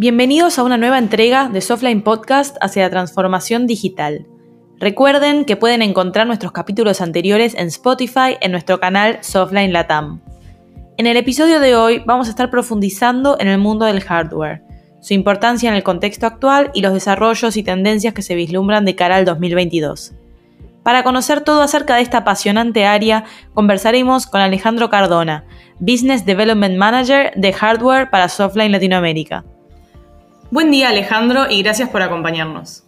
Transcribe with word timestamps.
Bienvenidos 0.00 0.60
a 0.60 0.62
una 0.62 0.76
nueva 0.76 0.96
entrega 0.96 1.48
de 1.48 1.60
Softline 1.60 2.02
Podcast 2.02 2.56
hacia 2.60 2.84
la 2.84 2.90
transformación 2.90 3.66
digital. 3.66 4.28
Recuerden 4.78 5.44
que 5.44 5.56
pueden 5.56 5.82
encontrar 5.82 6.24
nuestros 6.28 6.52
capítulos 6.52 7.00
anteriores 7.00 7.56
en 7.56 7.66
Spotify 7.66 8.36
en 8.40 8.52
nuestro 8.52 8.78
canal 8.78 9.18
Softline 9.22 9.72
Latam. 9.72 10.20
En 10.98 11.08
el 11.08 11.16
episodio 11.16 11.58
de 11.58 11.74
hoy 11.74 12.00
vamos 12.06 12.28
a 12.28 12.30
estar 12.30 12.48
profundizando 12.48 13.38
en 13.40 13.48
el 13.48 13.58
mundo 13.58 13.86
del 13.86 14.00
hardware, 14.00 14.62
su 15.00 15.14
importancia 15.14 15.68
en 15.68 15.74
el 15.74 15.82
contexto 15.82 16.28
actual 16.28 16.70
y 16.74 16.82
los 16.82 16.94
desarrollos 16.94 17.56
y 17.56 17.64
tendencias 17.64 18.14
que 18.14 18.22
se 18.22 18.36
vislumbran 18.36 18.84
de 18.84 18.94
cara 18.94 19.16
al 19.16 19.24
2022. 19.24 20.14
Para 20.84 21.02
conocer 21.02 21.40
todo 21.40 21.60
acerca 21.60 21.96
de 21.96 22.02
esta 22.02 22.18
apasionante 22.18 22.86
área, 22.86 23.24
conversaremos 23.52 24.28
con 24.28 24.42
Alejandro 24.42 24.90
Cardona, 24.90 25.44
Business 25.80 26.24
Development 26.24 26.76
Manager 26.76 27.32
de 27.34 27.52
Hardware 27.52 28.10
para 28.10 28.28
Softline 28.28 28.70
Latinoamérica. 28.70 29.44
Buen 30.50 30.70
día 30.70 30.88
Alejandro 30.88 31.42
y 31.50 31.62
gracias 31.62 31.90
por 31.90 32.00
acompañarnos. 32.00 32.84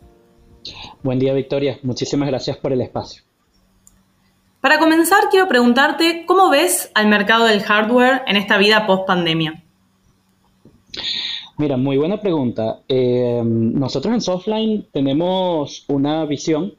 Buen 1.03 1.19
día 1.19 1.35
Victoria, 1.35 1.79
muchísimas 1.83 2.29
gracias 2.29 2.57
por 2.57 2.73
el 2.73 2.81
espacio. 2.81 3.23
Para 4.63 4.79
comenzar, 4.79 5.25
quiero 5.31 5.47
preguntarte 5.47 6.25
cómo 6.27 6.49
ves 6.49 6.91
al 6.95 7.09
mercado 7.09 7.45
del 7.45 7.63
hardware 7.63 8.23
en 8.27 8.37
esta 8.37 8.57
vida 8.57 8.87
post 8.87 9.07
pandemia. 9.07 9.63
Mira, 11.59 11.77
muy 11.77 11.99
buena 11.99 12.21
pregunta. 12.21 12.81
Eh, 12.89 13.43
nosotros 13.45 14.15
en 14.15 14.21
Softline 14.23 14.87
tenemos 14.93 15.85
una 15.89 16.25
visión 16.25 16.75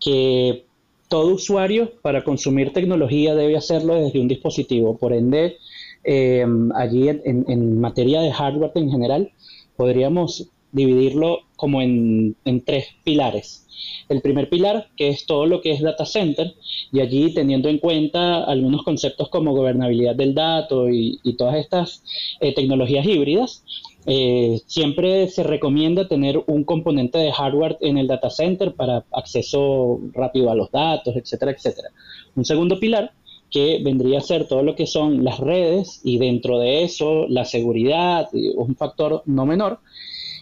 que 0.00 0.64
todo 1.08 1.34
usuario 1.34 1.92
para 2.02 2.24
consumir 2.24 2.72
tecnología 2.72 3.36
debe 3.36 3.56
hacerlo 3.56 3.94
desde 3.94 4.20
un 4.20 4.26
dispositivo. 4.26 4.98
Por 4.98 5.12
ende, 5.12 5.58
eh, 6.04 6.44
allí 6.74 7.08
en, 7.08 7.80
materia 7.80 8.20
de 8.20 8.32
hardware 8.32 8.72
en 8.74 8.90
general, 8.90 9.32
podríamos 9.78 10.50
dividirlo 10.72 11.42
como 11.56 11.80
en, 11.80 12.36
tres 12.66 12.88
pilares. 13.04 13.64
El 14.08 14.20
primer 14.20 14.50
pilar, 14.50 14.88
que 14.96 15.08
es 15.08 15.24
todo 15.24 15.46
lo 15.46 15.60
que 15.60 15.70
es 15.70 15.80
data 15.80 16.04
center, 16.04 16.52
y 16.92 17.00
allí 17.00 17.32
teniendo 17.32 17.68
en 17.68 17.78
cuenta 17.78 18.42
algunos 18.42 18.82
conceptos 18.82 19.28
como 19.28 19.54
gobernabilidad 19.54 20.16
del 20.16 20.34
dato 20.34 20.90
y, 20.90 21.20
todas 21.38 21.56
estas 21.56 22.02
eh, 22.40 22.52
tecnologías 22.54 23.06
híbridas, 23.06 23.64
eh, 24.04 24.60
siempre 24.66 25.28
se 25.28 25.44
recomienda 25.44 26.08
tener 26.08 26.42
un 26.48 26.64
componente 26.64 27.18
de 27.18 27.30
hardware 27.30 27.78
en 27.80 27.98
el 27.98 28.08
data 28.08 28.30
center 28.30 28.74
para 28.74 29.04
acceso 29.12 30.00
rápido 30.12 30.50
a 30.50 30.56
los 30.56 30.72
datos, 30.72 31.14
etcétera, 31.14 31.52
etcétera. 31.52 31.90
Un 32.34 32.44
segundo 32.44 32.80
pilar 32.80 33.12
que 33.50 33.80
vendría 33.82 34.18
a 34.18 34.22
ser 34.22 34.46
todo 34.46 34.62
lo 34.62 34.74
que 34.74 34.86
son 34.86 35.24
las 35.24 35.38
redes 35.38 36.00
y 36.04 36.18
dentro 36.18 36.58
de 36.58 36.84
eso 36.84 37.26
la 37.28 37.44
seguridad, 37.44 38.28
un 38.56 38.76
factor 38.76 39.22
no 39.26 39.46
menor 39.46 39.80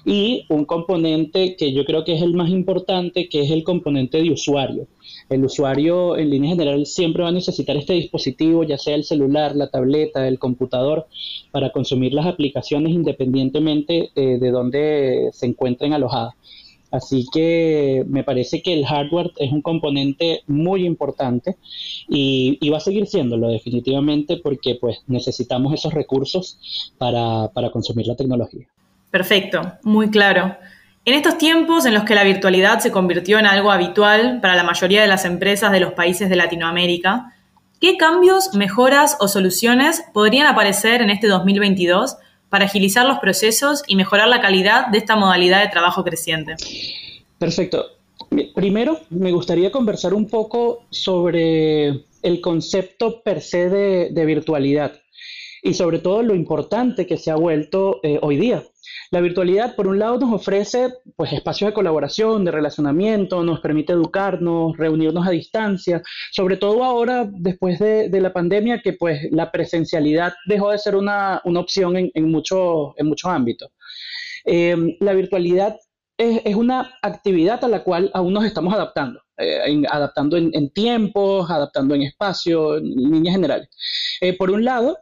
y 0.04 0.46
un 0.48 0.64
componente 0.64 1.56
que 1.56 1.72
yo 1.72 1.84
creo 1.84 2.04
que 2.04 2.14
es 2.14 2.22
el 2.22 2.34
más 2.34 2.48
importante, 2.48 3.28
que 3.28 3.40
es 3.40 3.50
el 3.50 3.64
componente 3.64 4.22
de 4.22 4.30
usuario. 4.30 4.86
El 5.28 5.44
usuario 5.44 6.16
en 6.16 6.30
línea 6.30 6.50
general 6.50 6.86
siempre 6.86 7.24
va 7.24 7.30
a 7.30 7.32
necesitar 7.32 7.76
este 7.76 7.94
dispositivo, 7.94 8.62
ya 8.62 8.78
sea 8.78 8.94
el 8.94 9.02
celular, 9.02 9.56
la 9.56 9.68
tableta, 9.68 10.28
el 10.28 10.38
computador, 10.38 11.08
para 11.50 11.70
consumir 11.70 12.14
las 12.14 12.26
aplicaciones 12.26 12.92
independientemente 12.92 14.10
eh, 14.14 14.38
de 14.38 14.50
dónde 14.52 15.30
se 15.32 15.46
encuentren 15.46 15.92
alojadas. 15.92 16.34
Así 16.90 17.26
que 17.32 18.04
me 18.08 18.24
parece 18.24 18.62
que 18.62 18.72
el 18.72 18.86
hardware 18.86 19.32
es 19.38 19.52
un 19.52 19.62
componente 19.62 20.42
muy 20.46 20.86
importante 20.86 21.56
y, 22.08 22.58
va 22.70 22.78
a 22.78 22.80
seguir 22.80 23.06
siéndolo 23.06 23.48
definitivamente 23.48 24.38
porque 24.38 24.76
pues 24.80 25.02
necesitamos 25.06 25.72
esos 25.74 25.94
recursos 25.94 26.92
para 26.98 27.70
consumir 27.72 28.06
la 28.06 28.16
tecnología. 28.16 28.66
Perfecto, 29.10 29.62
muy 29.82 30.10
claro. 30.10 30.56
En 31.06 31.14
estos 31.14 31.38
tiempos 31.38 31.86
en 31.86 31.94
los 31.94 32.02
que 32.02 32.16
la 32.16 32.24
virtualidad 32.24 32.80
se 32.80 32.90
convirtió 32.90 33.38
en 33.38 33.46
algo 33.46 33.70
habitual 33.70 34.40
para 34.40 34.56
la 34.56 34.64
mayoría 34.64 35.00
de 35.00 35.06
las 35.06 35.24
empresas 35.24 35.70
de 35.70 35.78
los 35.78 35.92
países 35.92 36.28
de 36.28 36.34
Latinoamérica, 36.34 37.32
¿qué 37.80 37.96
cambios, 37.96 38.54
mejoras 38.54 39.16
o 39.20 39.28
soluciones 39.28 40.04
podrían 40.12 40.48
aparecer 40.48 41.02
en 41.02 41.10
este 41.10 41.28
2022 41.28 42.16
para 42.48 42.66
agilizar 42.66 43.06
los 43.06 43.18
procesos 43.18 43.82
y 43.86 43.96
mejorar 43.96 44.28
la 44.28 44.40
calidad 44.40 44.86
de 44.88 44.98
esta 44.98 45.16
modalidad 45.16 45.62
de 45.62 45.68
trabajo 45.68 46.04
creciente? 46.04 46.56
Perfecto. 47.38 47.86
Primero, 48.54 49.00
me 49.10 49.32
gustaría 49.32 49.70
conversar 49.70 50.14
un 50.14 50.28
poco 50.28 50.84
sobre 50.90 52.04
el 52.22 52.40
concepto 52.40 53.22
per 53.22 53.40
se 53.40 53.68
de, 53.68 54.24
virtualidad 54.24 55.00
y 55.66 55.74
sobre 55.74 55.98
todo 55.98 56.22
lo 56.22 56.34
importante 56.34 57.06
que 57.06 57.16
se 57.16 57.32
ha 57.32 57.34
vuelto 57.34 57.98
eh, 58.04 58.20
hoy 58.22 58.36
día. 58.36 58.62
La 59.10 59.20
virtualidad, 59.20 59.74
por 59.74 59.88
un 59.88 59.98
lado, 59.98 60.16
nos 60.16 60.32
ofrece 60.32 60.90
pues, 61.16 61.32
espacios 61.32 61.70
de 61.70 61.74
colaboración, 61.74 62.44
de 62.44 62.52
relacionamiento, 62.52 63.42
nos 63.42 63.58
permite 63.58 63.92
educarnos, 63.92 64.76
reunirnos 64.76 65.26
a 65.26 65.30
distancia, 65.30 66.02
sobre 66.30 66.56
todo 66.56 66.84
ahora, 66.84 67.28
después 67.28 67.80
de, 67.80 68.08
la 68.20 68.32
pandemia, 68.32 68.80
que 68.80 68.92
pues, 68.92 69.26
la 69.32 69.50
presencialidad 69.50 70.34
dejó 70.46 70.70
de 70.70 70.78
ser 70.78 70.94
una, 70.94 71.42
opción 71.44 71.96
en, 71.96 72.10
en, 72.14 72.30
muchos 72.30 72.94
ámbitos. 73.24 73.70
Em, 74.44 74.96
la 75.00 75.14
virtualidad 75.14 75.76
es, 76.16 76.54
una 76.54 76.94
actividad 77.02 77.62
a 77.64 77.68
la 77.68 77.82
cual 77.82 78.10
aún 78.14 78.32
nos 78.32 78.44
estamos 78.44 78.72
adaptando, 78.72 79.20
eh, 79.36 79.82
adaptando 79.90 80.36
en, 80.36 80.70
tiempos, 80.70 81.50
adaptando 81.50 81.94
en 81.94 82.02
espacio, 82.02 82.78
en 82.78 82.84
líneas 82.84 83.34
generales. 83.34 83.68
Eh, 84.20 84.36
por 84.36 84.50
un 84.50 84.64
lado, 84.64 84.96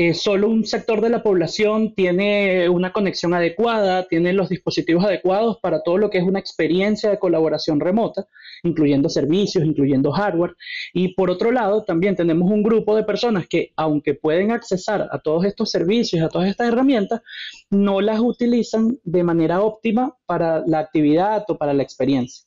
eh, 0.00 0.14
solo 0.14 0.48
un 0.48 0.64
sector 0.64 1.00
de 1.00 1.08
la 1.08 1.24
población 1.24 1.92
tiene 1.92 2.68
una 2.68 2.92
conexión 2.92 3.34
adecuada, 3.34 4.06
tiene 4.06 4.32
los 4.32 4.48
dispositivos 4.48 5.04
adecuados 5.04 5.58
para 5.60 5.82
todo 5.82 5.98
lo 5.98 6.08
que 6.08 6.18
es 6.18 6.24
una 6.24 6.38
experiencia 6.38 7.10
de 7.10 7.18
colaboración 7.18 7.80
remota, 7.80 8.28
incluyendo 8.62 9.08
servicios, 9.08 9.64
incluyendo 9.64 10.12
hardware. 10.12 10.54
Y 10.94 11.14
por 11.14 11.30
otro 11.30 11.50
lado, 11.50 11.82
también 11.82 12.14
tenemos 12.14 12.48
un 12.48 12.62
grupo 12.62 12.94
de 12.94 13.02
personas 13.02 13.48
que, 13.48 13.72
aunque 13.74 14.14
pueden 14.14 14.52
accesar 14.52 15.08
a 15.10 15.18
todos 15.18 15.44
estos 15.44 15.72
servicios, 15.72 16.24
a 16.24 16.28
todas 16.28 16.48
estas 16.48 16.68
herramientas, 16.68 17.20
no 17.68 18.00
las 18.00 18.20
utilizan 18.20 19.00
de 19.02 19.24
manera 19.24 19.62
óptima 19.62 20.16
para 20.26 20.62
la 20.64 20.78
actividad 20.78 21.44
o 21.48 21.58
para 21.58 21.74
la 21.74 21.82
experiencia. 21.82 22.46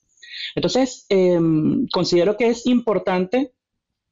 Entonces, 0.56 1.06
em, 1.10 1.86
considero 1.92 2.38
que 2.38 2.48
es 2.48 2.66
importante 2.66 3.52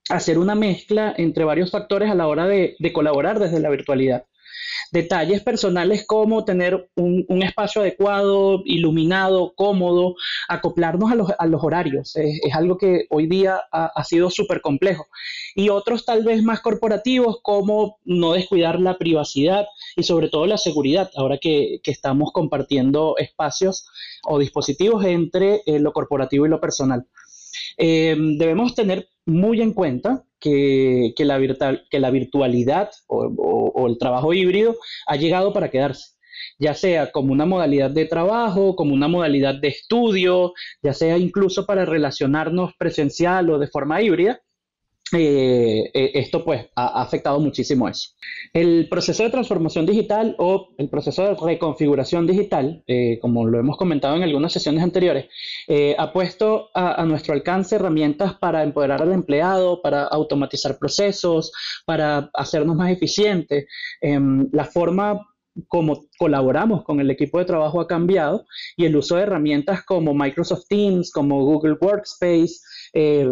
hacer 0.10 0.40
una 0.40 0.56
mezcla 0.56 1.14
entre 1.18 1.46
varios 1.46 1.72
factores 1.72 2.10
a 2.10 2.16
la 2.16 2.28
hora 2.28 2.48
de, 2.48 2.76
colaborar 2.94 3.40
desde 3.40 3.60
la 3.60 3.70
virtualidad. 3.70 4.26
Detalles 4.92 5.42
personales 5.42 6.06
como 6.08 6.46
tener 6.46 6.90
un, 6.96 7.44
espacio 7.44 7.82
adecuado, 7.82 8.64
iluminado, 8.66 9.54
cómodo, 9.56 10.16
acoplarnos 10.48 11.12
a 11.38 11.46
los, 11.46 11.64
horarios. 11.64 12.16
Es, 12.16 12.56
algo 12.56 12.78
que 12.78 13.06
hoy 13.12 13.28
día 13.28 13.62
ha, 13.72 14.04
sido 14.04 14.32
súper 14.32 14.62
complejo. 14.62 15.06
Y 15.54 15.70
otros 15.70 16.06
tal 16.06 16.24
vez 16.24 16.42
más 16.42 16.62
corporativos 16.62 17.40
como 17.44 18.00
no 18.04 18.34
descuidar 18.34 18.80
la 18.80 18.98
privacidad 18.98 19.68
y 19.96 20.04
sobre 20.04 20.30
todo 20.30 20.48
la 20.48 20.58
seguridad, 20.58 21.12
ahora 21.16 21.38
que, 21.38 21.82
estamos 21.84 22.32
compartiendo 22.32 23.16
espacios 23.18 23.88
o 24.24 24.40
dispositivos 24.40 25.06
entre 25.06 25.62
eh, 25.66 25.80
lo 25.80 25.94
corporativo 25.94 26.46
y 26.46 26.50
lo 26.50 26.60
personal. 26.60 27.06
Eh, 27.78 28.16
debemos 28.38 28.76
tener 28.76 29.08
muy 29.30 29.62
en 29.62 29.74
cuenta 29.74 30.24
que, 30.40 31.14
la, 31.20 31.40
que 31.90 32.00
la, 32.00 32.12
virtualidad 32.12 32.92
o, 33.08 33.88
el 33.88 33.98
trabajo 33.98 34.34
híbrido 34.34 34.76
ha 35.08 35.16
llegado 35.16 35.54
para 35.54 35.70
quedarse, 35.70 36.16
ya 36.58 36.74
sea 36.74 37.12
como 37.12 37.34
una 37.34 37.46
modalidad 37.46 37.92
de 37.92 38.06
trabajo, 38.06 38.76
como 38.76 38.94
una 38.94 39.08
modalidad 39.08 39.56
de 39.56 39.70
estudio, 39.70 40.54
ya 40.82 40.94
sea 40.94 41.18
incluso 41.18 41.66
para 41.66 41.86
relacionarnos 41.86 42.74
presencial 42.78 43.50
o 43.50 43.60
de 43.60 43.68
forma 43.68 44.02
híbrida. 44.02 44.42
Eh, 45.14 45.90
eh, 45.94 46.12
esto 46.16 46.44
pues 46.44 46.68
ha, 46.76 47.02
afectado 47.02 47.40
muchísimo 47.40 47.88
eso. 47.88 48.10
El 48.54 48.88
proceso 48.90 49.24
de 49.24 49.30
transformación 49.30 49.86
digital 49.86 50.36
o 50.38 50.70
el 50.78 50.90
proceso 50.90 51.24
de 51.24 51.36
reconfiguración 51.36 52.28
digital, 52.28 52.84
eh, 52.88 53.18
como 53.22 53.48
lo 53.48 53.60
hemos 53.60 53.78
comentado 53.78 54.16
en 54.16 54.24
algunas 54.24 54.54
sesiones 54.54 54.84
anteriores, 54.84 55.28
ha 55.98 56.14
puesto 56.14 56.70
a, 56.74 57.06
nuestro 57.06 57.34
alcance 57.34 57.76
herramientas 57.76 58.34
para 58.36 58.64
empoderar 58.64 59.02
al 59.02 59.14
empleado, 59.14 59.82
para 59.82 60.04
automatizar 60.04 60.78
procesos, 60.78 61.52
para 61.86 62.30
hacernos 62.34 62.76
más 62.76 62.92
eficientes. 62.92 63.66
Em, 64.02 64.48
la 64.52 64.66
forma 64.66 65.26
como 65.68 66.06
colaboramos 66.18 66.84
con 66.84 67.00
el 67.00 67.10
equipo 67.12 67.40
de 67.40 67.46
trabajo 67.46 67.82
ha 67.82 67.88
cambiado 67.88 68.46
y 68.78 68.86
el 68.86 68.96
uso 68.96 69.16
de 69.16 69.24
herramientas 69.24 69.84
como 69.84 70.14
Microsoft 70.14 70.66
Teams, 70.70 71.12
como 71.12 71.44
Google 71.44 71.78
Workspace, 71.82 72.56
eh, 72.94 73.28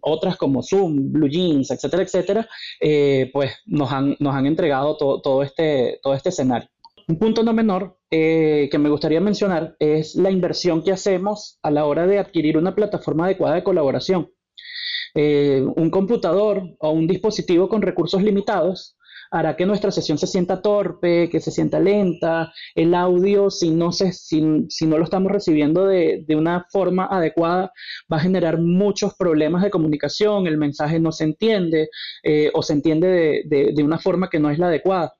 otras 0.00 0.36
como 0.36 0.62
Zoom, 0.62 1.12
Blue 1.12 1.28
Jeans, 1.28 1.70
etcétera, 1.70 2.02
etcétera, 2.02 2.48
eh, 2.80 3.30
pues 3.32 3.52
nos 3.66 3.92
han, 3.92 4.16
nos 4.18 4.34
han 4.34 4.46
entregado 4.46 4.96
todo, 4.96 5.42
este, 5.42 5.98
todo 6.02 6.14
este 6.14 6.30
escenario. 6.30 6.68
Un 7.08 7.18
punto 7.18 7.42
no 7.44 7.52
menor 7.52 7.98
eh, 8.10 8.68
que 8.70 8.78
me 8.78 8.88
gustaría 8.88 9.20
mencionar 9.20 9.76
es 9.78 10.16
la 10.16 10.30
inversión 10.30 10.82
que 10.82 10.92
hacemos 10.92 11.58
a 11.62 11.70
la 11.70 11.84
hora 11.84 12.06
de 12.06 12.18
adquirir 12.18 12.58
una 12.58 12.74
plataforma 12.74 13.26
adecuada 13.26 13.54
de 13.54 13.64
colaboración. 13.64 14.30
un 15.14 15.90
computador 15.90 16.76
o 16.78 16.90
un 16.90 17.06
dispositivo 17.06 17.68
con 17.68 17.80
recursos 17.82 18.22
limitados 18.22 18.95
hará 19.38 19.56
que 19.56 19.66
nuestra 19.66 19.90
sesión 19.90 20.18
se 20.18 20.26
sienta 20.26 20.62
torpe, 20.62 21.28
que 21.28 21.40
se 21.40 21.50
sienta 21.50 21.78
lenta, 21.78 22.52
el 22.74 22.94
audio, 22.94 23.50
si 23.50 23.70
no, 23.70 23.92
se, 23.92 24.12
si, 24.12 24.40
no 24.40 24.98
lo 24.98 25.04
estamos 25.04 25.30
recibiendo 25.30 25.86
de, 25.86 26.24
una 26.36 26.66
forma 26.70 27.06
adecuada, 27.06 27.72
va 28.12 28.16
a 28.16 28.20
generar 28.20 28.58
muchos 28.58 29.14
problemas 29.14 29.62
de 29.62 29.70
comunicación, 29.70 30.46
el 30.46 30.56
mensaje 30.56 30.98
no 31.00 31.12
se 31.12 31.24
entiende 31.24 31.88
eh, 32.22 32.50
o 32.54 32.62
se 32.62 32.72
entiende 32.72 33.42
de, 33.46 33.84
una 33.84 33.98
forma 33.98 34.28
que 34.28 34.40
no 34.40 34.50
es 34.50 34.58
la 34.58 34.68
adecuada. 34.68 35.14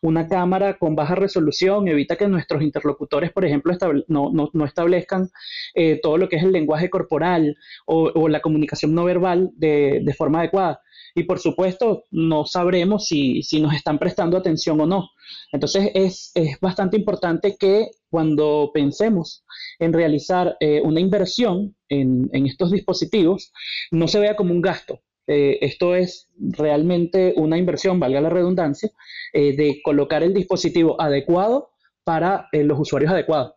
Una 0.00 0.28
cámara 0.28 0.78
con 0.78 0.94
baja 0.94 1.14
resolución 1.14 1.88
evita 1.88 2.16
que 2.16 2.28
nuestros 2.28 2.62
interlocutores, 2.62 3.32
por 3.32 3.44
ejemplo, 3.44 3.72
no, 4.06 4.64
establezcan 4.64 5.28
eh, 5.74 5.98
todo 6.00 6.18
lo 6.18 6.28
que 6.28 6.36
es 6.36 6.44
el 6.44 6.52
lenguaje 6.52 6.88
corporal 6.88 7.56
o, 7.86 8.28
la 8.28 8.40
comunicación 8.40 8.94
no 8.94 9.04
verbal 9.04 9.50
de 9.56 10.14
forma 10.16 10.40
adecuada 10.40 10.80
y 11.14 11.24
por 11.24 11.38
supuesto 11.38 12.04
no 12.10 12.46
sabremos 12.46 13.06
si, 13.06 13.42
nos 13.60 13.74
están 13.74 13.98
prestando 13.98 14.36
atención 14.36 14.80
o 14.80 14.86
no. 14.86 15.10
Entonces 15.52 15.90
es, 15.94 16.32
bastante 16.60 16.96
importante 16.96 17.56
que 17.58 17.90
cuando 18.10 18.70
pensemos 18.72 19.44
en 19.78 19.92
realizar 19.92 20.56
eh, 20.60 20.80
una 20.82 21.00
inversión 21.00 21.76
en, 21.88 22.30
estos 22.46 22.70
dispositivos, 22.70 23.52
no 23.90 24.08
se 24.08 24.20
vea 24.20 24.36
como 24.36 24.52
un 24.52 24.62
gasto. 24.62 25.00
Eh, 25.26 25.58
esto 25.60 25.94
es 25.94 26.28
realmente 26.36 27.34
una 27.36 27.56
inversión, 27.56 28.00
valga 28.00 28.20
la 28.20 28.30
redundancia, 28.30 28.90
eh, 29.32 29.54
de 29.56 29.80
colocar 29.84 30.22
el 30.22 30.34
dispositivo 30.34 31.00
adecuado 31.00 31.70
para 32.04 32.48
los 32.52 32.80
usuarios 32.80 33.12
adecuados. 33.12 33.54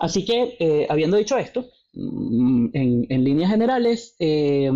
Así 0.00 0.24
que, 0.24 0.86
habiendo 0.88 1.18
dicho 1.18 1.36
esto, 1.36 1.66
Mm, 2.00 2.68
en, 2.74 3.24
líneas 3.24 3.50
generales 3.50 4.14
eh, 4.20 4.70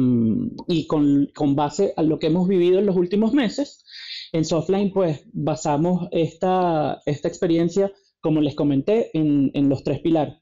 y 0.66 0.86
con, 0.88 1.30
base 1.54 1.94
a 1.96 2.02
lo 2.02 2.18
que 2.18 2.26
hemos 2.26 2.48
vivido 2.48 2.80
en 2.80 2.86
los 2.86 2.96
últimos 2.96 3.32
meses, 3.32 3.84
en 4.32 4.44
Softline 4.44 4.92
pues 4.92 5.22
basamos 5.32 6.08
esta, 6.10 7.00
esta 7.06 7.28
experiencia, 7.28 7.92
como 8.20 8.40
les 8.40 8.56
comenté, 8.56 9.10
en, 9.16 9.68
los 9.68 9.84
tres 9.84 10.00
pilares. 10.00 10.34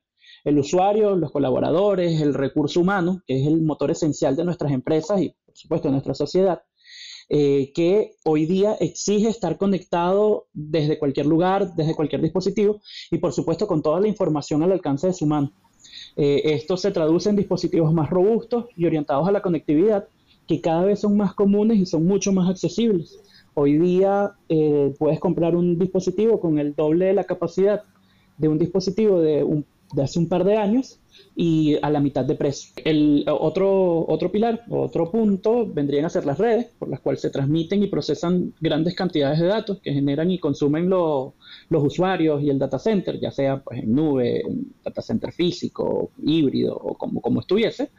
El 0.42 0.58
usuario, 0.58 1.16
los 1.16 1.32
colaboradores, 1.32 2.18
el 2.22 2.32
recurso 2.32 2.80
humano, 2.80 3.22
que 3.26 3.38
es 3.38 3.46
el 3.46 3.60
motor 3.60 3.90
esencial 3.90 4.34
de 4.34 4.44
nuestras 4.44 4.72
empresas 4.72 5.20
y 5.20 5.34
por 5.44 5.56
supuesto 5.58 5.88
de 5.88 5.92
nuestra 5.92 6.14
sociedad, 6.14 6.62
eh, 7.28 7.72
que 7.74 8.12
hoy 8.24 8.46
día 8.46 8.74
exige 8.80 9.28
estar 9.28 9.58
conectado 9.58 10.48
desde 10.54 10.98
cualquier 10.98 11.26
lugar, 11.26 11.74
desde 11.74 11.94
cualquier 11.94 12.22
dispositivo 12.22 12.80
y 13.10 13.18
por 13.18 13.34
supuesto 13.34 13.66
con 13.66 13.82
toda 13.82 14.00
la 14.00 14.08
información 14.08 14.62
al 14.62 14.72
alcance 14.72 15.08
de 15.08 15.12
su 15.12 15.26
mano. 15.26 15.52
Eh, 16.16 16.42
esto 16.44 16.76
se 16.76 16.90
traduce 16.90 17.30
en 17.30 17.36
dispositivos 17.36 17.92
más 17.92 18.10
robustos 18.10 18.66
y 18.76 18.86
orientados 18.86 19.28
a 19.28 19.32
la 19.32 19.42
conectividad, 19.42 20.06
que 20.46 20.60
cada 20.60 20.84
vez 20.84 21.00
son 21.00 21.16
más 21.16 21.34
comunes 21.34 21.78
y 21.78 21.86
son 21.86 22.04
mucho 22.06 22.32
más 22.32 22.48
accesibles. 22.50 23.20
Hoy 23.54 23.78
día 23.78 24.32
eh, 24.48 24.94
puedes 24.98 25.20
comprar 25.20 25.56
un 25.56 25.78
dispositivo 25.78 26.40
con 26.40 26.58
el 26.58 26.74
doble 26.74 27.06
de 27.06 27.14
la 27.14 27.24
capacidad 27.24 27.82
de 28.38 28.48
un 28.48 28.58
dispositivo 28.58 29.20
de 29.20 29.44
un 29.44 29.64
de 29.92 30.02
hace 30.02 30.18
un 30.18 30.28
par 30.28 30.44
de 30.44 30.56
años 30.56 31.00
y 31.36 31.76
a 31.82 31.90
la 31.90 32.00
mitad 32.00 32.24
de 32.24 32.34
precio. 32.34 32.72
El 32.84 33.24
otro, 33.28 34.06
otro 34.08 34.30
pilar, 34.30 34.64
otro 34.68 35.10
punto, 35.10 35.66
vendrían 35.66 36.04
a 36.04 36.10
ser 36.10 36.26
las 36.26 36.38
redes, 36.38 36.66
por 36.78 36.88
las 36.88 37.00
cuales 37.00 37.20
se 37.20 37.30
transmiten 37.30 37.82
y 37.82 37.86
procesan 37.86 38.52
grandes 38.60 38.94
cantidades 38.94 39.38
de 39.40 39.46
datos 39.46 39.80
que 39.80 39.92
generan 39.92 40.30
y 40.30 40.38
consumen 40.38 40.88
los 40.88 41.32
usuarios 41.70 42.42
y 42.42 42.50
el 42.50 42.58
data 42.58 42.78
center, 42.78 43.18
ya 43.18 43.30
sea 43.30 43.62
pues, 43.62 43.80
en 43.80 43.94
nube, 43.94 44.40
en 44.40 44.72
data 44.84 45.02
center 45.02 45.32
físico, 45.32 46.10
híbrido 46.22 46.76
o 46.76 46.94
como, 46.94 47.20
como 47.20 47.40
estuviese. 47.40 47.90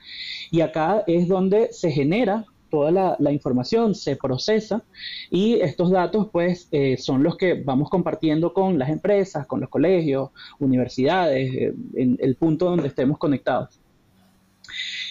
Y 0.51 0.61
acá 0.61 1.03
es 1.07 1.27
donde 1.27 1.71
se 1.71 1.91
genera 1.91 2.45
toda 2.71 3.17
la, 3.19 3.31
información 3.31 3.93
se 3.93 4.15
procesa 4.15 4.83
y 5.29 5.55
estos 5.55 5.91
datos 5.91 6.29
pues 6.31 6.67
eh, 6.71 6.97
son 6.97 7.21
los 7.21 7.37
que 7.37 7.53
vamos 7.53 7.89
compartiendo 7.89 8.53
con 8.53 8.79
las 8.79 8.89
empresas, 8.89 9.45
con 9.45 9.59
los 9.59 9.69
colegios, 9.69 10.31
universidades, 10.59 11.53
eh, 11.53 11.73
en 11.95 12.17
el 12.19 12.35
punto 12.35 12.65
donde 12.65 12.87
estemos 12.87 13.19
conectados. 13.19 13.79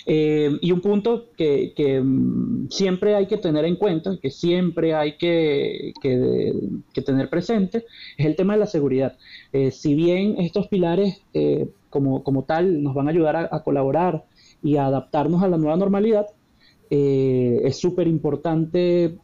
Eh, 0.06 0.50
y 0.62 0.72
un 0.72 0.80
punto 0.80 1.26
que, 1.36 2.00
mm, 2.02 2.68
siempre 2.70 3.14
hay 3.14 3.26
que 3.26 3.36
tener 3.36 3.66
en 3.66 3.76
cuenta, 3.76 4.18
que 4.20 4.30
siempre 4.30 4.94
hay 4.94 5.18
que, 5.18 5.92
tener 7.04 7.28
presente, 7.28 7.84
es 8.16 8.26
el 8.26 8.36
tema 8.36 8.54
de 8.54 8.60
la 8.60 8.66
seguridad. 8.66 9.16
si 9.70 9.94
bien 9.94 10.36
estos 10.38 10.68
pilares 10.68 11.22
como, 11.90 12.22
como, 12.22 12.44
tal 12.44 12.82
nos 12.82 12.94
van 12.94 13.08
a 13.08 13.10
ayudar 13.10 13.48
a 13.50 13.62
colaborar 13.62 14.24
y 14.62 14.76
a 14.76 14.86
adaptarnos 14.86 15.42
a 15.42 15.48
la 15.48 15.58
nueva 15.58 15.76
normalidad, 15.76 16.26
eh, 16.90 17.60
es 17.64 17.78
súper 17.78 18.08
importante 18.08 19.16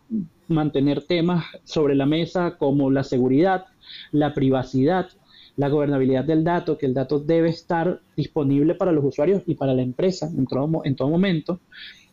mantener 0.49 1.03
temas 1.03 1.45
sobre 1.65 1.97
la 1.97 2.07
mesa 2.07 2.57
como 2.57 2.91
la 2.91 3.03
seguridad, 3.03 3.67
la 4.13 4.33
privacidad, 4.35 5.09
la 5.57 5.69
gobernabilidad 5.69 6.25
del 6.25 6.45
dato, 6.45 6.79
que 6.79 6.87
el 6.87 6.95
dato 6.95 7.19
debe 7.19 7.49
estar 7.49 8.01
disponible 8.17 8.77
para 8.77 8.93
los 8.93 9.05
usuarios 9.05 9.43
y 9.47 9.57
para 9.57 9.75
la 9.75 9.83
empresa 9.83 10.27
en 10.27 10.47
todo, 10.47 10.83
en 10.85 10.95
todo 10.95 11.09
momento. 11.09 11.61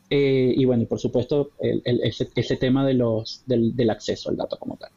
Eh, 0.10 0.54
y 0.56 0.66
bueno, 0.66 0.86
por 0.86 1.00
supuesto, 1.00 1.52
ese, 1.60 2.56
tema 2.56 2.86
de 2.86 2.96
los, 2.96 3.44
del, 3.46 3.90
acceso 3.90 4.30
al 4.30 4.38
dato 4.38 4.58
como 4.58 4.78
tal. 4.78 4.90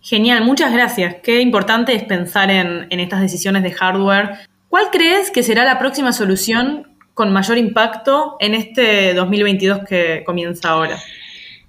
Genial, 0.00 0.44
muchas 0.44 0.72
gracias. 0.72 1.16
Qué 1.22 1.40
importante 1.40 1.94
es 1.94 2.04
pensar 2.04 2.50
en, 2.50 2.86
en 2.90 3.00
estas 3.00 3.20
decisiones 3.20 3.62
de 3.62 3.70
hardware. 3.70 4.30
¿Cuál 4.68 4.86
crees 4.90 5.30
que 5.30 5.42
será 5.42 5.64
la 5.64 5.78
próxima 5.78 6.12
solución 6.12 6.91
con 7.14 7.32
mayor 7.32 7.58
impacto 7.58 8.36
en 8.40 8.54
este 8.54 9.14
2022 9.14 9.80
que 9.88 10.22
comienza 10.24 10.70
ahora? 10.70 10.98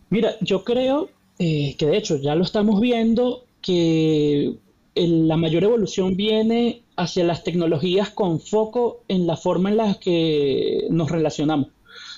Mira, 0.10 0.36
yo 0.42 0.64
creo 0.64 1.10
eh, 1.40 1.76
que 1.78 1.86
de 1.86 1.98
hecho 1.98 2.18
ya 2.18 2.36
lo 2.36 2.44
estamos 2.44 2.80
viendo, 2.80 3.46
que 3.62 4.56
la 4.96 5.38
mayor 5.38 5.64
evolución 5.64 6.16
viene 6.16 6.84
hacia 6.96 7.24
las 7.24 7.44
tecnologías 7.44 8.10
con 8.10 8.40
foco 8.40 9.04
en 9.08 9.26
la 9.26 9.38
forma 9.38 9.70
en 9.70 9.78
la 9.78 9.96
que 9.96 10.86
nos 10.90 11.10
relacionamos. 11.10 11.70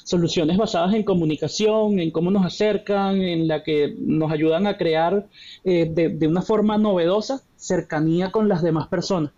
Soluciones 0.03 0.57
basadas 0.57 0.93
en 0.93 1.03
comunicación, 1.03 1.99
en 1.99 2.11
cómo 2.11 2.29
nos 2.29 2.45
acercan, 2.45 3.21
en 3.21 3.47
la 3.47 3.63
que 3.63 3.95
nos 3.97 4.31
ayudan 4.31 4.67
a 4.67 4.77
crear 4.77 5.27
eh, 5.63 5.89
de 5.89 6.27
una 6.27 6.41
forma 6.41 6.77
novedosa 6.77 7.41
cercanía 7.55 8.31
con 8.31 8.47
las 8.47 8.61
demás 8.61 8.87
personas. 8.87 9.31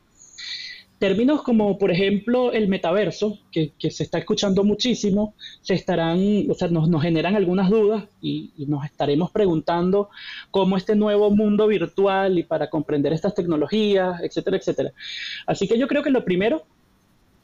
Términos 0.99 1.43
como, 1.43 1.77
por 1.77 1.91
ejemplo, 1.91 2.51
el 2.51 2.67
metaverso, 2.67 3.37
que, 3.51 3.71
se 3.77 4.03
está 4.03 4.17
escuchando 4.17 4.63
muchísimo, 4.63 5.35
se 5.61 5.75
estarán, 5.75 6.49
o 6.49 6.55
sea, 6.55 6.69
nos, 6.69 7.01
generan 7.03 7.35
algunas 7.35 7.69
dudas 7.69 8.05
y, 8.19 8.51
nos 8.67 8.83
estaremos 8.83 9.29
preguntando 9.29 10.09
cómo 10.49 10.75
este 10.75 10.95
nuevo 10.95 11.29
mundo 11.29 11.67
virtual 11.67 12.39
y 12.39 12.43
para 12.43 12.71
comprender 12.71 13.13
estas 13.13 13.35
tecnologías, 13.35 14.21
etcétera, 14.23 14.57
etcétera. 14.57 14.93
Así 15.45 15.67
que 15.67 15.77
yo 15.77 15.87
creo 15.87 16.01
que 16.01 16.09
lo 16.09 16.25
primero 16.25 16.63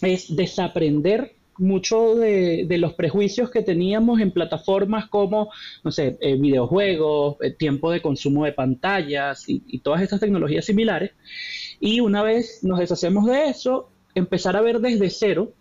es 0.02 0.36
desaprender 0.36 1.36
mucho 1.60 2.16
de, 2.16 2.66
los 2.80 2.96
prejuicios 2.96 3.52
que 3.52 3.62
teníamos 3.62 4.20
en 4.20 4.32
plataformas 4.32 5.08
como, 5.10 5.52
no 5.84 5.92
sé, 5.92 6.18
eh, 6.22 6.36
videojuegos, 6.38 7.38
eh, 7.42 7.52
tiempo 7.52 7.92
de 7.92 8.02
consumo 8.02 8.46
de 8.46 8.54
pantallas 8.54 9.46
y 9.48 9.80
todas 9.80 10.02
estas 10.02 10.20
tecnologías 10.20 10.66
similares 10.66 11.12
y 11.80 12.00
una 12.00 12.24
vez 12.24 12.64
nos 12.64 12.80
deshacemos 12.80 13.26
de 13.26 13.50
eso, 13.50 13.90
empezar 14.16 14.56
a 14.56 14.62
ver 14.62 14.80
desde 14.80 15.10
cero 15.10 15.54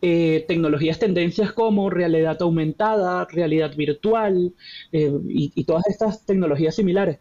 eh, 0.00 0.44
tecnologías, 0.46 0.98
tendencias 0.98 1.52
como 1.52 1.90
realidad 1.90 2.40
aumentada, 2.40 3.26
realidad 3.30 3.74
virtual 3.76 4.54
eh, 4.92 5.12
y, 5.28 5.64
todas 5.64 5.88
estas 5.88 6.24
tecnologías 6.24 6.76
similares. 6.76 7.18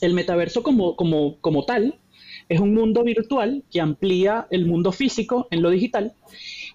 El 0.00 0.14
metaverso 0.14 0.62
como, 0.62 0.96
como, 0.96 1.40
como 1.40 1.64
tal 1.64 2.00
es 2.48 2.60
un 2.60 2.74
mundo 2.74 3.02
virtual 3.04 3.62
que 3.70 3.80
amplía 3.80 4.46
el 4.50 4.66
mundo 4.66 4.92
físico 4.92 5.48
en 5.50 5.62
lo 5.62 5.70
digital 5.70 6.12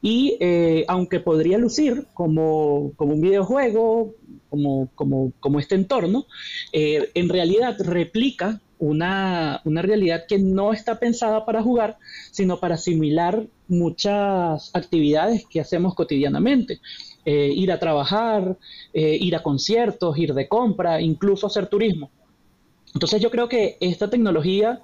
y 0.01 0.37
eh, 0.39 0.85
aunque 0.87 1.19
podría 1.19 1.57
lucir 1.57 2.05
como, 2.13 2.91
como 2.95 3.13
un 3.13 3.21
videojuego, 3.21 4.13
como, 4.49 4.89
como, 4.95 5.31
como 5.39 5.59
este 5.59 5.75
entorno, 5.75 6.25
en 6.73 7.29
realidad 7.29 7.77
replica 7.79 8.59
una, 8.83 9.61
realidad 9.63 10.25
que 10.27 10.39
no 10.39 10.73
está 10.73 10.99
pensada 10.99 11.45
para 11.45 11.63
jugar, 11.63 11.97
sino 12.31 12.59
para 12.59 12.75
asimilar 12.75 13.45
muchas 13.69 14.71
actividades 14.73 15.45
que 15.45 15.61
hacemos 15.61 15.95
cotidianamente. 15.95 16.81
Eh, 17.25 17.53
ir 17.55 17.71
a 17.71 17.79
trabajar, 17.79 18.57
eh, 18.93 19.17
ir 19.19 19.37
a 19.37 19.43
conciertos, 19.43 20.17
ir 20.17 20.33
de 20.33 20.49
compra, 20.49 20.99
incluso 20.99 21.47
hacer 21.47 21.67
turismo. 21.67 22.11
Entonces 22.93 23.21
yo 23.21 23.31
creo 23.31 23.47
que 23.47 23.77
esta 23.79 24.09
tecnología 24.09 24.81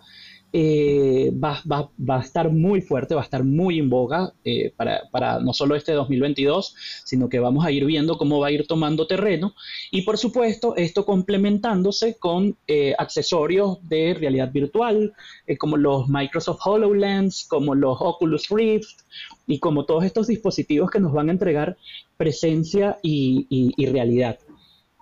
eh, 0.52 1.32
va, 1.32 1.62
a 2.08 2.20
estar 2.20 2.52
muy 2.52 2.82
fuerte, 2.82 3.14
va 3.14 3.22
a 3.22 3.24
estar 3.24 3.44
muy 3.44 3.78
en 3.78 3.90
boga 3.90 4.34
eh, 4.44 4.74
para, 4.76 5.40
no 5.40 5.54
solo 5.54 5.76
este 5.76 5.94
2022, 5.94 6.76
sino 7.06 7.30
que 7.30 7.40
vamos 7.40 7.66
a 7.66 7.72
ir 7.72 7.86
viendo 7.86 8.18
cómo 8.18 8.40
va 8.40 8.48
a 8.48 8.52
ir 8.52 8.66
tomando 8.66 9.06
terreno 9.06 9.54
y 9.92 10.02
por 10.02 10.18
supuesto 10.18 10.76
esto 10.76 11.06
complementándose 11.06 12.18
con 12.18 12.58
eh, 12.68 12.96
accesorios 12.98 13.78
de 13.88 14.16
realidad 14.20 14.52
virtual 14.52 15.14
como 15.60 15.78
los 15.78 16.08
Microsoft 16.10 16.62
HoloLens, 16.66 17.46
como 17.48 17.76
los 17.76 17.98
Oculus 18.00 18.50
Rift 18.50 19.02
y 19.46 19.60
como 19.60 19.86
todos 19.86 20.04
estos 20.04 20.28
dispositivos 20.28 20.90
que 20.90 21.00
nos 21.00 21.14
van 21.14 21.30
a 21.30 21.32
entregar 21.32 21.78
presencia 22.18 22.98
y 23.04 23.86
realidad. 23.86 24.40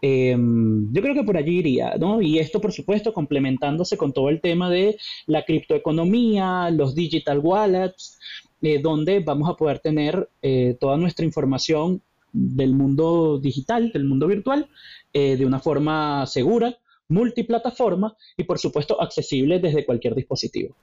Em, 0.02 0.94
yo 0.94 1.02
creo 1.02 1.16
que 1.16 1.24
por 1.24 1.38
allí 1.38 1.58
iría, 1.60 1.96
¿no? 2.00 2.22
Y 2.22 2.40
esto, 2.40 2.62
por 2.62 2.72
supuesto, 2.72 3.14
complementándose 3.14 3.98
con 3.98 4.14
todo 4.14 4.30
el 4.30 4.42
tema 4.42 4.70
de 4.70 4.98
la 5.26 5.44
criptoeconomía, 5.44 6.70
los 6.70 6.94
digital 6.94 7.40
wallets, 7.40 8.20
eh, 8.62 8.80
donde 8.80 9.20
vamos 9.20 9.50
a 9.50 9.56
poder 9.56 9.80
tener 9.80 10.30
eh, 10.42 10.78
toda 10.80 10.98
nuestra 10.98 11.26
información 11.26 12.02
del 12.32 12.74
mundo 12.74 13.40
digital, 13.40 13.92
del 13.92 14.06
mundo 14.06 14.28
virtual, 14.28 14.68
eh, 15.14 15.36
de 15.36 15.46
una 15.46 15.60
forma 15.60 16.26
segura, 16.28 16.78
multiplataforma 17.08 18.16
y, 18.36 18.44
por 18.44 18.60
supuesto, 18.60 19.02
accesible 19.02 19.60
desde 19.60 19.86
cualquier 19.86 20.14
dispositivo. 20.14 20.76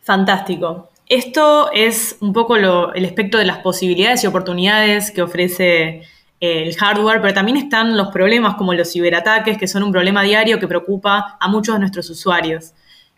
Fantástico. 0.00 0.90
Esto 1.06 1.70
es 1.72 2.16
un 2.20 2.32
poco 2.32 2.56
el 2.56 3.04
aspecto 3.04 3.38
de 3.38 3.44
las 3.44 3.58
posibilidades 3.58 4.24
y 4.24 4.26
oportunidades 4.26 5.10
que 5.10 5.22
ofrece 5.22 6.02
el 6.40 6.74
hardware, 6.76 7.20
pero 7.20 7.34
también 7.34 7.56
están 7.56 7.96
los 7.96 8.08
problemas 8.08 8.54
como 8.54 8.74
los 8.74 8.92
ciberataques, 8.92 9.58
que 9.58 9.66
son 9.66 9.82
un 9.82 9.92
problema 9.92 10.22
diario 10.22 10.58
que 10.58 10.68
preocupa 10.68 11.36
a 11.40 11.48
muchos 11.48 11.74
de 11.74 11.80
nuestros 11.80 12.08
usuarios. 12.10 12.72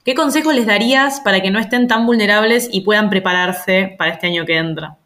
¿Qué 0.04 0.14
consejos 0.14 0.54
les 0.54 0.66
darías 0.66 1.20
para 1.20 1.42
que 1.42 1.50
no 1.50 1.58
estén 1.58 1.86
tan 1.86 2.06
vulnerables 2.06 2.70
y 2.72 2.80
puedan 2.80 3.10
prepararse 3.10 3.94
para 3.98 4.12
este 4.12 4.28
año 4.28 4.46
que 4.46 4.56
entra? 4.56 4.96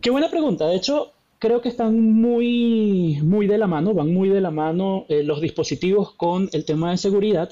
Qué 0.00 0.10
buena 0.10 0.30
pregunta. 0.30 0.66
De 0.66 0.76
hecho, 0.76 1.12
creo 1.38 1.60
que 1.60 1.68
están 1.68 2.00
muy, 2.00 3.18
muy 3.22 3.46
de 3.46 3.58
la 3.58 3.66
mano, 3.66 3.92
van 3.92 4.14
muy 4.14 4.30
de 4.30 4.40
la 4.40 4.50
mano 4.50 5.04
eh, 5.08 5.22
los 5.22 5.42
dispositivos 5.42 6.12
con 6.14 6.48
el 6.52 6.64
tema 6.64 6.90
de 6.90 6.96
seguridad. 6.96 7.50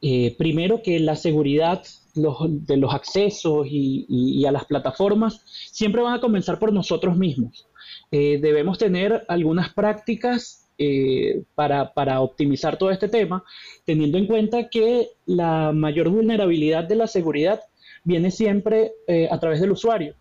Eh, 0.00 0.34
primero 0.38 0.80
que 0.82 0.98
la 1.00 1.16
seguridad 1.16 1.82
de 2.14 2.76
los 2.78 2.94
accesos 2.94 3.66
y 3.68 4.46
a 4.46 4.52
las 4.52 4.64
plataformas 4.64 5.42
siempre 5.70 6.00
van 6.00 6.14
a 6.14 6.20
comenzar 6.20 6.58
por 6.58 6.72
nosotros 6.72 7.14
mismos. 7.14 7.66
Eh, 8.10 8.38
debemos 8.40 8.78
tener 8.78 9.24
algunas 9.28 9.72
prácticas 9.72 10.68
eh, 10.78 11.42
para, 11.54 12.20
optimizar 12.20 12.78
todo 12.78 12.90
este 12.90 13.08
tema, 13.08 13.44
teniendo 13.84 14.18
en 14.18 14.26
cuenta 14.26 14.68
que 14.68 15.08
la 15.24 15.72
mayor 15.72 16.10
vulnerabilidad 16.10 16.84
de 16.84 16.96
la 16.96 17.06
seguridad 17.06 17.60
viene 18.04 18.30
siempre 18.30 18.92
eh, 19.08 19.28
a 19.30 19.40
través 19.40 19.60
del 19.60 19.72
usuario. 19.72 20.14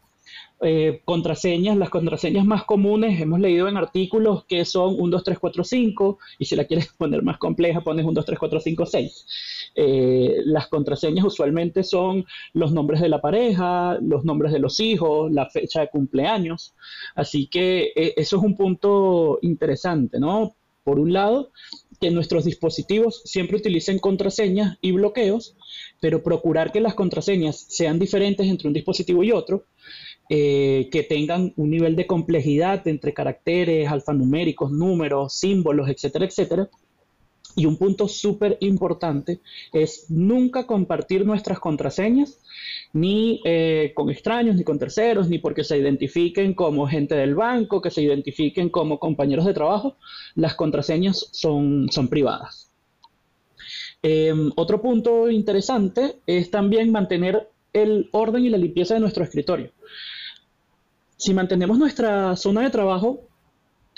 contraseñas, 1.03 1.77
las 1.77 1.89
contraseñas 1.89 2.45
más 2.45 2.63
comunes, 2.63 3.21
hemos 3.21 3.39
leído 3.39 3.67
en 3.67 3.77
artículos 3.77 4.45
que 4.45 4.65
son 4.65 4.95
1, 4.97 5.17
2, 5.17 5.23
3, 5.23 5.39
4, 5.39 5.63
5, 5.63 6.17
y 6.39 6.45
si 6.45 6.55
la 6.55 6.65
quieres 6.65 6.87
poner 6.97 7.21
más 7.21 7.37
compleja, 7.37 7.81
pones 7.81 8.05
1, 8.05 8.13
2, 8.13 8.25
3, 8.25 8.39
4, 8.39 8.59
5, 8.61 8.85
6. 8.85 9.25
Eh, 9.75 10.41
las 10.45 10.67
contraseñas 10.67 11.25
usualmente 11.25 11.83
son 11.83 12.25
los 12.53 12.71
nombres 12.71 13.01
de 13.01 13.09
la 13.09 13.21
pareja, 13.21 13.99
los 14.01 14.23
nombres 14.23 14.53
de 14.53 14.59
los 14.59 14.79
hijos, 14.79 15.31
la 15.31 15.49
fecha 15.49 15.81
de 15.81 15.89
cumpleaños. 15.89 16.73
Así 17.13 17.47
que 17.47 17.91
eh, 17.95 18.13
eso 18.15 18.37
es 18.37 18.43
un 18.43 18.55
punto 18.55 19.39
interesante, 19.41 20.19
¿no? 20.19 20.55
Por 20.83 20.99
un 20.99 21.11
lado, 21.13 21.51
que 21.99 22.11
nuestros 22.11 22.45
dispositivos 22.45 23.21
siempre 23.25 23.57
utilicen 23.57 23.99
contraseñas 23.99 24.77
y 24.81 24.91
bloqueos, 24.91 25.55
pero 25.99 26.23
procurar 26.23 26.71
que 26.71 26.81
las 26.81 26.93
contraseñas 26.93 27.65
sean 27.69 27.99
diferentes 27.99 28.47
entre 28.47 28.67
un 28.67 28.73
dispositivo 28.73 29.23
y 29.23 29.31
otro, 29.31 29.65
eh, 30.29 30.89
que 30.91 31.03
tengan 31.03 31.53
un 31.55 31.69
nivel 31.69 31.95
de 31.95 32.07
complejidad 32.07 32.87
entre 32.87 33.13
caracteres, 33.13 33.89
alfanuméricos, 33.89 34.71
números, 34.71 35.33
símbolos, 35.33 35.89
etcétera, 35.89 36.25
etcétera, 36.25 36.69
y 37.55 37.65
un 37.65 37.77
punto 37.77 38.07
súper 38.07 38.57
importante 38.59 39.39
es 39.71 40.07
nunca 40.09 40.67
compartir 40.67 41.25
nuestras 41.25 41.59
contraseñas 41.59 42.39
ni 42.93 43.41
eh, 43.43 43.91
con 43.95 44.09
extraños, 44.09 44.55
ni 44.55 44.63
con 44.63 44.79
terceros, 44.79 45.29
ni 45.29 45.39
porque 45.39 45.63
se 45.63 45.77
identifiquen 45.77 46.53
como 46.53 46.87
gente 46.87 47.15
del 47.15 47.35
banco, 47.35 47.81
que 47.81 47.91
se 47.91 48.01
identifiquen 48.01 48.69
como 48.69 48.99
compañeros 48.99 49.45
de 49.45 49.53
trabajo. 49.53 49.97
Las 50.35 50.55
contraseñas 50.55 51.27
son, 51.31 51.89
son 51.91 52.07
privadas. 52.07 52.71
Em, 54.01 54.51
otro 54.55 54.81
punto 54.81 55.29
interesante 55.29 56.17
es 56.25 56.51
también 56.51 56.91
mantener 56.91 57.49
el 57.73 58.09
orden 58.11 58.45
y 58.45 58.49
la 58.49 58.57
limpieza 58.57 58.93
de 58.93 58.99
nuestro 58.99 59.23
escritorio. 59.23 59.71
Si 61.17 61.33
mantenemos 61.33 61.77
nuestra 61.77 62.35
zona 62.35 62.61
de 62.61 62.69
trabajo 62.69 63.21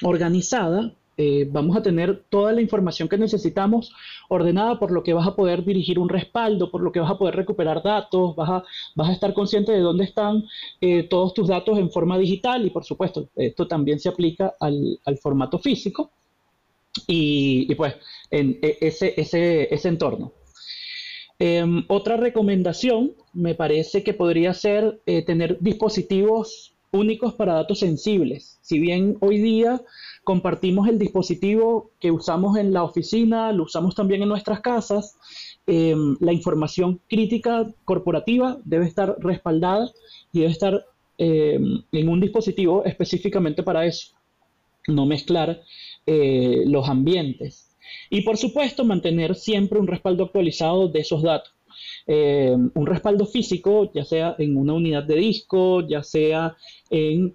organizada, 0.01 0.93
eh, 1.17 1.47
vamos 1.51 1.75
a 1.75 1.81
tener 1.81 2.23
toda 2.29 2.53
la 2.53 2.61
información 2.61 3.09
que 3.09 3.17
necesitamos 3.17 3.91
ordenada 4.29 4.77
por 4.79 4.91
lo 4.91 5.01
que 5.01 5.13
vas 5.13 5.27
a 5.27 5.35
poder 5.35 5.65
dirigir 5.65 5.97
un 5.97 6.09
respaldo, 6.09 6.69
por 6.69 6.81
lo 6.81 6.91
que 6.91 6.99
vas 6.99 7.09
a 7.09 7.17
poder 7.17 7.35
recuperar 7.35 7.81
datos, 7.81 8.35
vas 8.35 8.49
a, 8.49 8.63
vas 8.95 9.09
a 9.09 9.13
estar 9.13 9.33
consciente 9.33 9.71
de 9.71 9.79
dónde 9.79 10.03
están 10.03 10.43
eh, 10.79 11.03
todos 11.03 11.33
tus 11.33 11.47
datos 11.47 11.79
en 11.79 11.89
forma 11.91 12.17
digital 12.17 12.65
y 12.65 12.69
por 12.69 12.85
supuesto 12.85 13.29
esto 13.35 13.67
también 13.67 13.99
se 13.99 14.09
aplica 14.09 14.53
al, 14.59 14.99
formato 15.21 15.57
físico 15.57 16.11
y, 17.07 17.73
pues 17.75 17.95
en 18.29 18.59
e, 18.61 18.77
ese, 18.81 19.13
ese, 19.17 19.73
ese 19.73 19.87
entorno. 19.89 20.33
Em, 21.39 21.83
otra 21.87 22.17
recomendación 22.17 23.13
me 23.33 23.53
parece 23.53 24.03
que 24.03 24.13
podría 24.13 24.53
ser 24.53 25.01
eh, 25.05 25.23
tener 25.23 25.57
dispositivos 25.59 26.76
únicos 26.91 27.33
para 27.33 27.53
datos 27.53 27.79
sensibles. 27.79 28.57
Si 28.61 28.79
bien 28.79 29.17
hoy 29.19 29.39
día 29.39 29.81
compartimos 30.23 30.87
el 30.87 30.99
dispositivo 30.99 31.91
que 31.99 32.11
usamos 32.11 32.57
en 32.57 32.73
la 32.73 32.83
oficina, 32.83 33.51
lo 33.51 33.63
usamos 33.63 33.95
también 33.95 34.21
en 34.21 34.29
nuestras 34.29 34.61
casas. 34.61 35.17
Em, 35.65 36.15
la 36.19 36.33
información 36.33 37.01
crítica 37.09 37.67
corporativa 37.85 38.57
debe 38.63 38.85
estar 38.85 39.15
respaldada 39.19 39.91
y 40.31 40.39
debe 40.39 40.51
estar 40.51 40.85
em, 41.17 41.83
en 41.91 42.09
un 42.09 42.21
dispositivo 42.21 42.85
específicamente 42.85 43.63
para 43.63 43.85
eso. 43.85 44.15
No 44.87 45.05
mezclar 45.05 45.61
eh, 46.05 46.63
los 46.65 46.87
ambientes. 46.87 47.75
Y 48.09 48.21
por 48.21 48.37
supuesto, 48.37 48.85
mantener 48.85 49.35
siempre 49.35 49.79
un 49.79 49.87
respaldo 49.87 50.25
actualizado 50.25 50.87
de 50.87 50.99
esos 50.99 51.21
datos. 51.23 51.56
Em, 52.07 52.71
un 52.73 52.85
respaldo 52.85 53.25
físico, 53.25 53.91
ya 53.93 54.05
sea 54.05 54.35
en 54.39 54.55
una 54.55 54.73
unidad 54.73 55.03
de 55.03 55.15
disco, 55.15 55.85
ya 55.87 56.03
sea 56.03 56.55
en, 56.89 57.33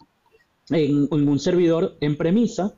en 0.71 1.29
un 1.29 1.39
servidor 1.39 1.97
en 2.01 2.17
premisa, 2.17 2.75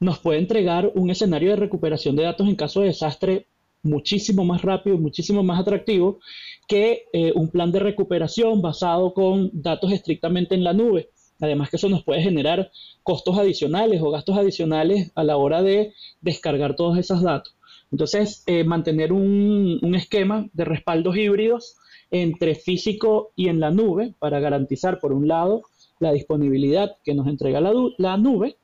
nos 0.00 0.18
puede 0.18 0.38
entregar 0.38 0.92
un 0.94 1.10
escenario 1.10 1.50
de 1.50 1.56
recuperación 1.56 2.14
de 2.16 2.24
datos 2.24 2.46
en 2.46 2.56
caso 2.56 2.80
de 2.80 2.88
desastre 2.88 3.46
muchísimo 3.82 4.44
más 4.44 4.62
rápido, 4.62 4.98
muchísimo 4.98 5.42
más 5.42 5.60
atractivo 5.60 6.20
que 6.68 7.04
eh, 7.12 7.32
un 7.34 7.48
plan 7.48 7.72
de 7.72 7.80
recuperación 7.80 8.60
basado 8.60 9.14
con 9.14 9.50
datos 9.52 9.92
estrictamente 9.92 10.54
en 10.54 10.64
la 10.64 10.72
nube. 10.72 11.10
Además 11.40 11.70
que 11.70 11.76
eso 11.76 11.88
nos 11.88 12.04
puede 12.04 12.22
generar 12.22 12.70
costos 13.02 13.38
adicionales 13.38 14.02
o 14.02 14.10
gastos 14.10 14.36
adicionales 14.36 15.10
a 15.14 15.24
la 15.24 15.38
hora 15.38 15.62
de 15.62 15.94
descargar 16.20 16.76
todos 16.76 16.98
esos 16.98 17.22
datos. 17.22 17.54
Entonces, 17.90 18.42
eh, 18.46 18.64
mantener 18.64 19.12
un, 19.12 19.94
esquema 19.94 20.48
de 20.52 20.64
respaldos 20.64 21.16
híbridos 21.16 21.76
entre 22.10 22.54
físico 22.54 23.32
y 23.36 23.48
en 23.48 23.60
la 23.60 23.70
nube 23.70 24.14
para 24.18 24.40
garantizar, 24.40 25.00
por 25.00 25.12
un 25.12 25.28
lado, 25.28 25.62
la 25.98 26.12
disponibilidad 26.12 26.96
que 27.04 27.14
nos 27.14 27.26
entrega 27.26 27.60
la 27.60 28.16
nube 28.16 28.56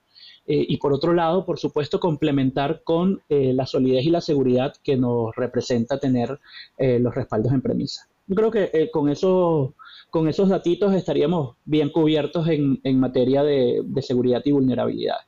eh, 0.48 0.64
y 0.68 0.76
por 0.76 0.92
otro 0.92 1.12
lado, 1.12 1.44
por 1.44 1.58
supuesto, 1.58 1.98
complementar 1.98 2.82
con 2.84 3.22
eh, 3.28 3.52
la 3.52 3.66
solidez 3.66 4.04
y 4.04 4.10
la 4.10 4.20
seguridad 4.20 4.74
que 4.82 4.96
nos 4.96 5.34
representa 5.34 5.98
tener 5.98 6.38
eh, 6.78 7.00
los 7.00 7.14
respaldos 7.14 7.52
en 7.52 7.62
premisa. 7.62 8.08
Yo 8.28 8.36
creo 8.36 8.50
que 8.50 8.90
con, 8.92 9.08
eso, 9.08 9.74
con 10.10 10.28
esos 10.28 10.48
datitos 10.48 10.94
estaríamos 10.94 11.56
bien 11.64 11.90
cubiertos 11.90 12.48
en, 12.48 12.80
en 12.82 12.98
materia 12.98 13.42
de, 13.42 13.82
de 13.84 14.02
seguridad 14.02 14.42
y 14.44 14.52
vulnerabilidad. 14.52 15.18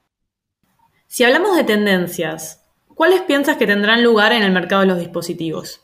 Si 1.07 1.23
hablamos 1.25 1.57
de 1.57 1.65
tendencias, 1.65 2.58
¿cuáles 2.99 3.23
piensas 3.23 3.57
que 3.57 3.67
tendrán 3.69 4.03
lugar 4.03 4.33
en 4.33 4.43
el 4.43 4.51
mercado 4.51 4.81
de 4.81 4.89
los 4.89 4.99
dispositivos? 4.99 5.81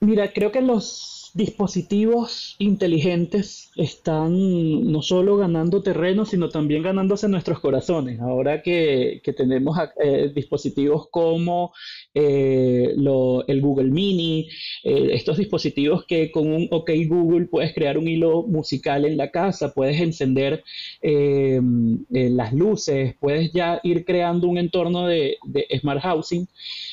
Mira, 0.00 0.32
creo 0.32 0.50
que 0.50 0.60
los 0.60 1.21
dispositivos 1.34 2.56
inteligentes 2.58 3.70
están 3.76 4.92
no 4.92 5.00
solo 5.00 5.36
ganando 5.36 5.82
terreno, 5.82 6.26
sino 6.26 6.50
también 6.50 6.82
ganándose 6.82 7.28
nuestros 7.28 7.60
corazones. 7.60 8.20
Ahora 8.20 8.62
que, 8.62 9.22
tenemos 9.36 9.78
eh, 10.02 10.30
dispositivos 10.34 11.08
como 11.10 11.72
eh, 12.14 12.94
el 12.94 13.60
Google 13.62 13.90
Mini, 13.90 14.48
eh, 14.84 15.08
estos 15.12 15.38
dispositivos 15.38 16.04
que 16.04 16.30
con 16.30 16.52
un 16.52 16.68
OK 16.70 16.90
Google 17.08 17.46
puedes 17.46 17.74
crear 17.74 17.96
un 17.96 18.08
hilo 18.08 18.42
musical 18.42 19.04
en 19.06 19.16
la 19.16 19.30
casa, 19.30 19.72
puedes 19.72 20.00
encender 20.00 20.62
las 21.02 22.52
luces, 22.52 23.14
puedes 23.18 23.52
ya 23.52 23.80
ir 23.82 24.04
creando 24.04 24.48
un 24.48 24.58
entorno 24.58 25.06
de, 25.06 25.36
de 25.44 25.66
smart 25.80 26.02
housing. 26.02 26.46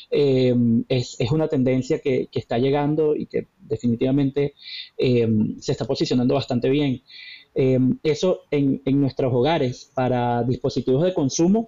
es, 0.10 1.17
una 1.31 1.48
tendencia 1.48 2.00
que, 2.00 2.27
que 2.31 2.39
está 2.39 2.58
llegando 2.58 3.15
y 3.15 3.25
que 3.25 3.48
definitivamente 3.60 4.56
em, 4.98 5.60
se 5.60 5.72
está 5.72 5.86
posicionando 5.86 6.34
bastante 6.34 6.70
bien. 6.70 7.01
Em, 7.56 7.98
eso 8.04 8.42
en, 8.51 8.82
nuestros 8.86 9.34
hogares 9.34 9.92
para 9.94 10.44
dispositivos 10.44 11.04
de 11.04 11.13
consumo. 11.13 11.68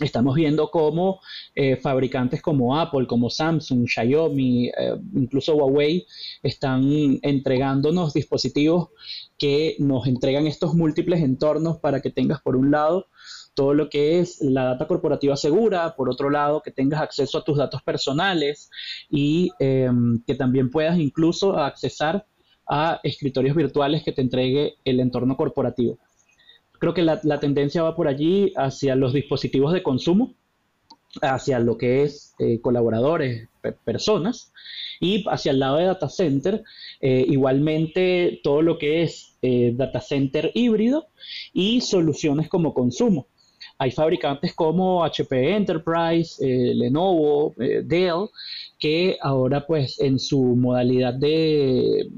Estamos 0.00 0.34
viendo 0.34 0.72
cómo 0.72 1.20
eh, 1.54 1.76
fabricantes 1.76 2.42
como 2.42 2.76
Apple, 2.76 3.06
como 3.06 3.30
Samsung, 3.30 3.86
Xiaomi, 3.86 4.66
eh, 4.66 4.96
incluso 5.14 5.54
Huawei 5.54 6.04
están 6.42 7.20
entregándonos 7.22 8.12
dispositivos 8.12 8.88
que 9.38 9.76
nos 9.78 10.08
entregan 10.08 10.48
estos 10.48 10.74
múltiples 10.74 11.22
entornos 11.22 11.78
para 11.78 12.00
que 12.02 12.10
tengas 12.10 12.40
por 12.42 12.56
un 12.56 12.72
lado 12.72 13.06
todo 13.54 13.74
lo 13.74 13.88
que 13.88 14.18
es 14.18 14.40
la 14.40 14.64
data 14.64 14.86
corporativa 14.86 15.36
segura, 15.36 15.94
por 15.96 16.10
otro 16.10 16.30
lado, 16.30 16.60
que 16.60 16.70
tengas 16.70 17.00
acceso 17.00 17.38
a 17.38 17.44
tus 17.44 17.56
datos 17.56 17.82
personales 17.82 18.70
y 19.08 19.50
em, 19.58 20.22
que 20.26 20.34
también 20.34 20.70
puedas 20.70 20.98
incluso 20.98 21.56
accesar 21.58 22.26
a 22.66 23.00
escritorios 23.02 23.56
virtuales 23.56 24.02
que 24.02 24.12
te 24.12 24.22
entregue 24.22 24.74
el 24.84 25.00
entorno 25.00 25.36
corporativo. 25.36 25.98
Creo 26.78 26.94
que 26.94 27.02
la, 27.02 27.40
tendencia 27.40 27.82
va 27.82 27.96
por 27.96 28.08
allí 28.08 28.52
hacia 28.56 28.96
los 28.96 29.12
dispositivos 29.12 29.72
de 29.72 29.82
consumo, 29.82 30.34
hacia 31.22 31.58
lo 31.60 31.78
que 31.78 32.02
es 32.02 32.34
eh, 32.38 32.60
colaboradores, 32.60 33.48
personas, 33.84 34.52
y 35.00 35.24
hacia 35.28 35.52
el 35.52 35.60
lado 35.60 35.76
de 35.76 35.84
data 35.84 36.08
center, 36.08 36.62
eh, 37.00 37.24
igualmente 37.28 38.40
todo 38.42 38.62
lo 38.62 38.78
que 38.78 39.02
es 39.02 39.36
eh, 39.42 39.72
data 39.74 40.00
center 40.00 40.50
híbrido 40.54 41.06
y 41.52 41.80
soluciones 41.80 42.48
como 42.48 42.74
consumo. 42.74 43.28
Hay 43.84 43.90
fabricantes 43.90 44.54
como 44.54 45.04
HP 45.04 45.54
Enterprise, 45.56 46.42
Lenovo, 46.42 47.52
Dell, 47.58 48.30
que 48.78 49.18
ahora 49.20 49.66
pues 49.66 50.00
en 50.00 50.18
su 50.18 50.40
modalidad 50.42 51.12
de, 51.12 52.08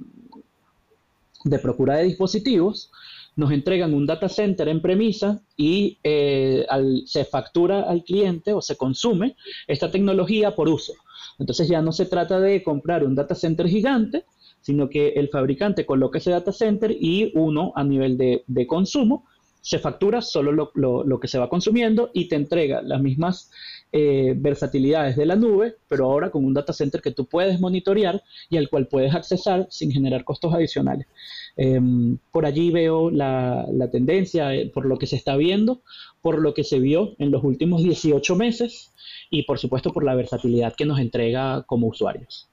de 1.43 1.59
procura 1.59 1.97
de 1.97 2.05
dispositivos, 2.05 2.93
nos 3.35 3.51
entregan 3.51 3.95
un 3.95 4.07
data 4.07 4.29
center 4.29 4.69
en 4.69 4.81
premisa 4.81 5.43
y 5.57 5.99
eh, 6.05 6.65
se 7.05 7.25
factura 7.25 7.83
al 7.83 8.05
cliente 8.05 8.53
o 8.53 8.63
se 8.63 8.77
consume 8.77 9.35
esta 9.67 9.91
tecnología 9.91 10.55
por 10.55 10.69
uso. 10.69 10.93
Entonces 11.41 11.67
ya 11.67 11.83
no 11.83 11.91
se 11.91 12.07
trata 12.07 12.39
de 12.39 12.63
comprar 12.63 13.03
un 13.03 13.17
data 13.17 13.35
center 13.35 13.67
gigante, 13.67 14.25
sino 14.61 14.89
que 14.89 15.09
el 15.11 15.31
fabricante 15.31 15.85
coloca 15.85 16.19
ese 16.19 16.31
data 16.31 16.53
center 16.53 16.93
y 16.93 17.33
uno 17.35 17.73
a 17.75 17.83
nivel 17.83 18.17
de, 18.17 18.67
consumo 18.69 19.25
se 19.67 19.81
factura 19.81 20.23
solo 20.23 20.53
lo, 20.53 21.19
que 21.19 21.27
se 21.27 21.41
va 21.41 21.49
consumiendo 21.49 22.11
y 22.15 22.29
te 22.29 22.37
entrega 22.37 22.83
las 22.83 23.03
mismas 23.03 23.51
eh, 23.91 24.33
versatilidades 24.37 25.17
de 25.17 25.27
la 25.27 25.35
nube, 25.35 25.75
pero 25.89 26.05
ahora 26.05 26.31
con 26.31 26.45
un 26.45 26.55
data 26.55 26.73
center 26.73 27.03
que 27.03 27.11
tú 27.11 27.27
puedes 27.27 27.59
monitorear 27.59 28.23
y 28.49 28.59
al 28.59 28.69
cual 28.69 28.87
puedes 28.87 29.13
accesar 29.13 29.67
sin 29.69 29.91
generar 29.91 30.23
costos 30.23 30.55
adicionales. 30.55 31.09
Em, 31.57 32.17
por 32.31 32.47
allí 32.47 32.71
veo 32.71 33.11
la, 33.11 33.67
tendencia, 33.91 34.55
eh, 34.55 34.71
por 34.73 34.87
lo 34.87 34.99
que 34.99 35.09
se 35.09 35.17
está 35.17 35.35
viendo, 35.37 35.83
por 36.23 36.41
lo 36.41 36.55
que 36.55 36.63
se 36.63 36.79
vio 36.79 37.17
en 37.19 37.33
los 37.33 37.43
últimos 37.43 37.83
18 37.83 38.37
meses 38.37 38.93
y 39.31 39.43
por 39.43 39.59
supuesto 39.59 39.93
por 39.93 40.05
la 40.05 40.15
versatilidad 40.15 40.77
que 40.77 40.87
nos 40.87 41.01
entrega 41.01 41.65
como 41.67 41.89
usuarios. 41.89 42.49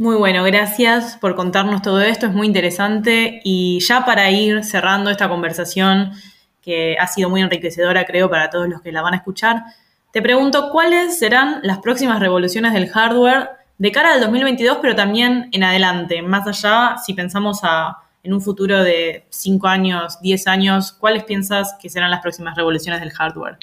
Muy 0.00 0.14
bueno, 0.14 0.44
gracias 0.44 1.16
por 1.16 1.34
contarnos 1.34 1.82
todo 1.82 2.00
esto, 2.00 2.26
es 2.26 2.32
muy 2.32 2.46
interesante. 2.46 3.40
Y 3.42 3.80
ya 3.80 4.04
para 4.04 4.30
ir 4.30 4.62
cerrando 4.62 5.10
esta 5.10 5.28
conversación 5.28 6.12
que 6.62 6.96
ha 7.00 7.08
sido 7.08 7.28
muy 7.30 7.40
enriquecedora 7.40 8.04
creo 8.04 8.30
para 8.30 8.48
todos 8.48 8.68
los 8.68 8.80
que 8.80 8.92
la 8.92 9.02
van 9.02 9.14
a 9.14 9.16
escuchar, 9.16 9.64
te 10.12 10.22
pregunto 10.22 10.70
cuáles 10.70 11.18
serán 11.18 11.58
las 11.64 11.78
próximas 11.78 12.20
revoluciones 12.20 12.74
del 12.74 12.88
hardware 12.88 13.50
de 13.78 13.90
cara 13.90 14.12
al 14.12 14.20
2022, 14.20 14.78
pero 14.80 14.94
también 14.94 15.48
en 15.50 15.64
adelante, 15.64 16.22
más 16.22 16.46
allá, 16.46 16.96
si 17.04 17.12
pensamos 17.14 17.64
en 18.28 18.34
un 18.34 18.42
futuro 18.42 18.84
de 18.84 19.24
5 19.30 19.66
años, 19.66 20.20
10 20.20 20.46
años, 20.48 20.92
¿cuáles 20.92 21.24
piensas 21.24 21.74
que 21.80 21.88
serán 21.88 22.10
las 22.10 22.20
próximas 22.20 22.54
revoluciones 22.56 23.00
del 23.00 23.10
hardware? 23.10 23.56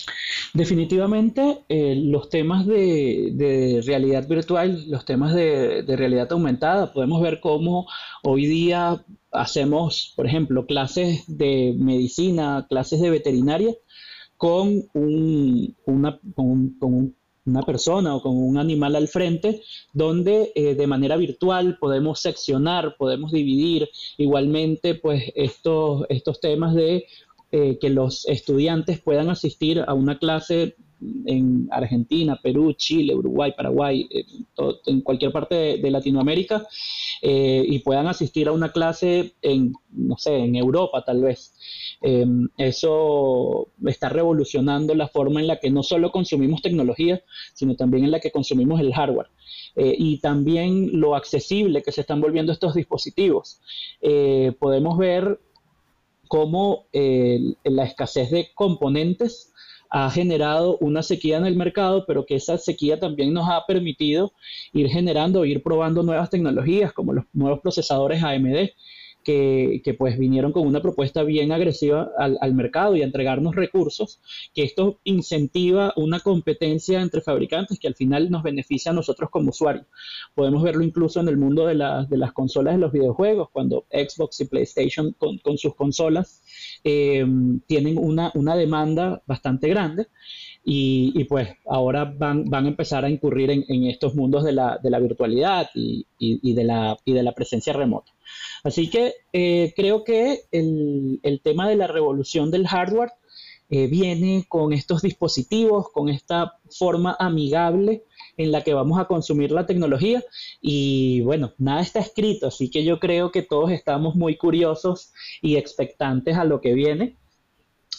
Definitivamente 0.56 1.60
eh, 1.70 1.94
los 2.04 2.30
temas 2.30 2.66
de, 2.66 3.84
realidad 3.86 4.28
virtual, 4.28 4.90
los 4.90 5.06
temas 5.06 5.36
de, 5.36 5.84
realidad 5.88 6.32
aumentada, 6.32 6.92
podemos 6.92 7.22
ver 7.22 7.42
cómo 7.42 7.86
hoy 8.24 8.48
día 8.48 9.06
hacemos, 9.32 10.14
por 10.16 10.26
ejemplo, 10.26 10.66
clases 10.66 11.24
de 11.28 11.76
medicina, 11.78 12.66
clases 12.68 13.02
de 13.02 13.12
veterinaria 13.12 13.72
con 14.36 14.82
un, 14.94 15.76
una, 15.86 16.20
con 16.36 16.76
un 16.82 17.16
una 17.46 17.62
persona 17.62 18.16
o 18.16 18.22
con 18.22 18.36
un 18.36 18.58
animal 18.58 18.96
al 18.96 19.08
frente, 19.08 19.62
donde 19.94 20.52
eh, 20.56 20.76
de 20.76 20.88
manera 20.88 21.16
virtual 21.16 21.78
podemos 21.80 22.20
seccionar, 22.20 22.96
podemos 22.98 23.32
dividir 23.32 23.90
igualmente 24.18 24.96
pues 24.96 25.32
estos, 25.36 26.06
estos 26.10 26.40
temas 26.40 26.74
de 26.74 27.06
eh, 27.58 27.78
que 27.80 27.90
los 27.90 28.26
estudiantes 28.28 29.00
puedan 29.00 29.30
asistir 29.30 29.82
a 29.88 29.94
una 29.94 30.20
clase 30.20 30.76
en 31.26 31.70
Argentina, 31.72 32.38
Perú, 32.44 32.74
Chile, 32.74 33.16
Uruguay, 33.16 33.54
Paraguay, 33.56 34.10
en 34.86 35.00
cualquier 35.00 35.32
parte 35.32 35.78
de, 35.78 35.92
Latinoamérica 35.92 36.68
eh, 37.22 37.64
y 37.66 37.80
puedan 37.80 38.08
asistir 38.08 38.50
a 38.50 38.52
una 38.52 38.74
clase 38.74 39.36
en, 39.42 39.72
no 39.90 40.18
sé, 40.18 40.36
en 40.36 40.58
Europa 40.58 41.06
tal 41.06 41.22
vez. 41.22 41.54
Em, 42.02 42.50
eso 42.58 43.70
está 43.86 44.10
revolucionando 44.10 44.94
la 44.94 45.08
forma 45.08 45.40
en 45.40 45.48
la 45.48 45.60
que 45.62 45.72
no 45.72 45.82
solo 45.82 46.12
consumimos 46.12 46.62
tecnología, 46.62 47.24
sino 47.54 47.76
también 47.76 48.04
en 48.04 48.12
la 48.12 48.20
que 48.20 48.32
consumimos 48.32 48.82
el 48.82 48.94
hardware. 48.94 49.28
Eh, 49.78 49.96
y 49.98 50.20
también 50.20 51.00
lo 51.00 51.16
accesible 51.16 51.84
que 51.84 51.92
se 51.92 52.02
están 52.02 52.22
volviendo 52.22 52.52
estos 52.52 52.74
dispositivos. 52.74 53.62
Eh, 54.02 54.54
podemos 54.60 54.98
ver 54.98 55.40
cómo 56.36 56.88
la 56.92 57.86
escasez 57.86 58.30
de 58.30 58.50
componentes 58.54 59.54
ha 59.90 60.12
generado 60.12 60.78
una 60.80 61.02
sequía 61.02 61.38
en 61.38 61.46
el 61.46 61.56
mercado, 61.56 62.04
pero 62.06 62.26
que 62.26 62.36
esa 62.36 62.58
sequía 62.58 63.00
también 63.00 63.34
nos 63.34 63.48
ha 63.50 63.66
permitido 63.66 64.34
ir 64.74 64.90
generando, 64.90 65.46
ir 65.46 65.64
probando 65.64 66.04
nuevas 66.04 66.30
tecnologías 66.30 66.92
como 66.92 67.14
los 67.14 67.24
nuevos 67.32 67.62
procesadores 67.62 68.22
AMD, 68.22 68.72
que, 69.26 69.96
pues 69.98 70.18
vinieron 70.20 70.52
con 70.52 70.68
una 70.68 70.82
propuesta 70.82 71.24
bien 71.24 71.52
agresiva 71.52 72.12
al, 72.18 72.54
mercado 72.54 72.96
y 72.96 73.02
a 73.02 73.06
entregarnos 73.06 73.56
recursos, 73.56 74.22
que 74.54 74.64
esto 74.64 75.00
incentiva 75.04 75.94
una 75.96 76.20
competencia 76.20 77.02
entre 77.02 77.22
fabricantes 77.22 77.80
que 77.80 77.88
al 77.88 77.96
final 77.96 78.30
nos 78.30 78.44
beneficia 78.44 78.92
a 78.92 78.94
nosotros 78.94 79.32
como 79.32 79.50
usuarios. 79.50 79.88
Podemos 80.36 80.62
verlo 80.62 80.84
incluso 80.84 81.20
en 81.20 81.28
el 81.28 81.38
mundo 81.38 81.66
de, 81.66 81.74
las 81.74 82.34
consolas 82.34 82.76
de 82.76 82.80
los 82.80 82.92
videojuegos, 82.92 83.50
cuando 83.52 83.86
Xbox 83.92 84.42
y 84.42 84.46
PlayStation 84.46 85.16
con, 85.18 85.58
sus 85.58 85.74
consolas 85.74 86.44
eh, 86.84 87.26
tienen 87.66 87.98
una, 87.98 88.32
demanda 88.56 89.24
bastante 89.26 89.68
grande. 89.70 90.08
Y, 90.68 91.24
pues 91.26 91.50
ahora 91.66 92.06
van, 92.06 92.46
van 92.46 92.66
a 92.66 92.70
empezar 92.70 93.06
a 93.06 93.10
incurrir 93.10 93.52
en, 93.52 93.84
estos 93.86 94.16
mundos 94.16 94.44
de 94.44 94.54
la, 94.54 95.00
virtualidad 95.00 95.70
y, 95.74 96.06
de 96.54 96.64
la, 96.64 96.98
y 97.06 97.14
de 97.14 97.24
la 97.24 97.34
presencia 97.34 97.74
remota. 97.74 98.15
Así 98.64 98.90
que 98.90 99.14
eh, 99.34 99.74
creo 99.76 100.04
que 100.04 100.42
el, 100.52 101.42
tema 101.44 101.70
de 101.70 101.76
la 101.76 101.88
revolución 101.88 102.52
del 102.52 102.68
hardware 102.68 103.12
eh, 103.70 103.88
viene 103.88 104.46
con 104.48 104.74
estos 104.74 105.02
dispositivos, 105.02 105.90
con 105.92 106.10
esta 106.10 106.60
forma 106.70 107.16
amigable 107.20 108.04
en 108.38 108.52
la 108.52 108.64
que 108.64 108.74
vamos 108.74 109.00
a 109.00 109.06
consumir 109.06 109.52
la 109.52 109.66
tecnología 109.66 110.24
y 110.62 111.22
bueno, 111.22 111.54
nada 111.58 111.82
está 111.82 112.00
escrito, 112.00 112.48
así 112.48 112.70
que 112.70 112.84
yo 112.84 113.00
creo 113.00 113.32
que 113.32 113.42
todos 113.42 113.72
estamos 113.72 114.16
muy 114.16 114.38
curiosos 114.38 115.14
y 115.42 115.56
expectantes 115.56 116.38
a 116.38 116.44
lo 116.44 116.62
que 116.62 116.74
viene 116.74 117.18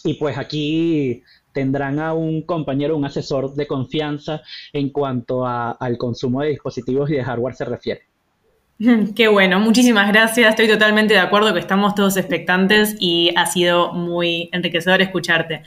y 0.03 0.13
pues 0.15 0.37
aquí 0.37 1.23
tendrán 1.53 1.99
a 1.99 2.13
un 2.13 2.43
compañero, 2.43 2.95
un 2.95 3.05
asesor 3.05 3.55
de 3.55 3.67
confianza 3.67 4.41
en 4.73 4.89
cuanto 4.89 5.45
al 5.45 5.97
consumo 5.97 6.41
de 6.41 6.49
dispositivos 6.49 7.09
y 7.09 7.15
de 7.15 7.23
hardware 7.23 7.55
se 7.55 7.65
refiere. 7.65 8.16
Qué 9.15 9.27
bueno, 9.27 9.59
muchísimas 9.59 10.07
gracias. 10.11 10.49
Estoy 10.49 10.67
totalmente 10.67 11.13
de 11.13 11.19
acuerdo 11.19 11.53
que 11.53 11.59
estamos 11.59 11.95
todos 11.95 12.17
expectantes 12.17 12.95
y 12.99 13.33
ha 13.35 13.45
sido 13.45 13.93
muy 13.93 14.49
enriquecedor 14.51 15.01
escucharte. 15.01 15.63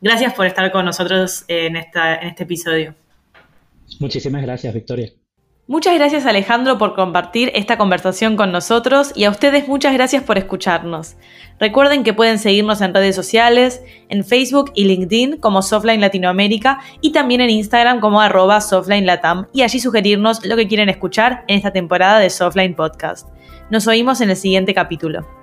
Gracias 0.00 0.34
por 0.34 0.46
estar 0.46 0.70
con 0.72 0.84
nosotros 0.84 1.44
en, 1.48 1.76
esta, 1.76 2.16
en 2.16 2.28
este 2.28 2.44
episodio. 2.44 2.94
Muchísimas 4.00 4.42
gracias, 4.42 4.74
Victoria. 4.74 5.12
Muchas 5.68 5.94
gracias 5.94 6.26
Alejandro 6.26 6.76
por 6.76 6.96
compartir 6.96 7.52
esta 7.54 7.78
conversación 7.78 8.36
con 8.36 8.50
nosotros 8.50 9.12
y 9.14 9.24
a 9.24 9.30
ustedes 9.30 9.68
muchas 9.68 9.94
gracias 9.94 10.24
por 10.24 10.36
escucharnos. 10.36 11.14
Recuerden 11.60 12.02
que 12.02 12.12
pueden 12.12 12.40
seguirnos 12.40 12.80
en 12.80 12.92
redes 12.92 13.14
sociales, 13.14 13.80
en 14.08 14.24
Facebook 14.24 14.72
y 14.74 14.86
LinkedIn 14.86 15.36
como 15.36 15.62
Softline 15.62 16.00
Latinoamérica 16.00 16.80
y 17.00 17.12
también 17.12 17.40
en 17.40 17.50
Instagram 17.50 18.00
como 18.00 18.20
arroba 18.20 18.60
Softline 18.60 19.06
y 19.52 19.62
allí 19.62 19.78
sugerirnos 19.78 20.44
lo 20.44 20.56
que 20.56 20.66
quieren 20.66 20.88
escuchar 20.88 21.44
en 21.46 21.58
esta 21.58 21.72
temporada 21.72 22.18
de 22.18 22.30
Softline 22.30 22.74
Podcast. 22.74 23.28
Nos 23.70 23.86
oímos 23.86 24.20
en 24.20 24.30
el 24.30 24.36
siguiente 24.36 24.74
capítulo. 24.74 25.41